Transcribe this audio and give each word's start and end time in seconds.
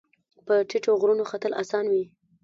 په 0.45 0.53
ټیټو 0.69 0.91
غرونو 1.01 1.23
ختل 1.31 1.51
اسان 1.61 1.85
وي 1.91 2.03